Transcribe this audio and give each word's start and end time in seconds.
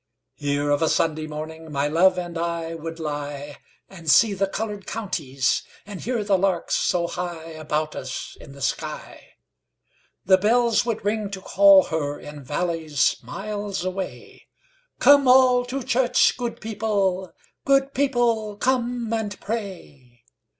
Here 0.33 0.71
of 0.71 0.81
a 0.81 0.89
Sunday 0.89 1.27
morningMy 1.27 1.87
love 1.93 2.17
and 2.17 2.35
I 2.35 2.73
would 2.73 2.99
lie, 2.99 3.57
And 3.87 4.09
see 4.09 4.33
the 4.33 4.47
coloured 4.47 4.87
counties, 4.87 5.61
And 5.85 6.01
hear 6.01 6.23
the 6.23 6.39
larks 6.39 6.73
so 6.75 7.07
highAbout 7.07 7.93
us 7.95 8.35
in 8.41 8.53
the 8.53 8.63
sky. 8.63 9.33
The 10.25 10.39
bells 10.39 10.87
would 10.87 11.05
ring 11.05 11.29
to 11.29 11.39
call 11.41 11.83
herIn 11.85 12.41
valleys 12.41 13.17
miles 13.21 13.85
away:'Come 13.85 15.27
all 15.27 15.65
to 15.65 15.83
church, 15.83 16.35
good 16.35 16.59
people; 16.61 17.31
Good 17.63 17.93
people, 17.93 18.57
come 18.57 19.13
and 19.13 19.39
pray. 19.39 20.23